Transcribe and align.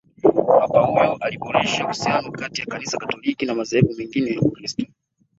papa 0.59 0.79
huyo 0.85 1.17
aliboresha 1.21 1.85
uhusiano 1.85 2.31
kati 2.31 2.61
ya 2.61 2.67
kanisa 2.67 2.97
katoliki 2.97 3.45
na 3.45 3.55
madhehebu 3.55 3.93
mengine 3.97 4.31
ya 4.31 4.41
ukristo 4.41 4.85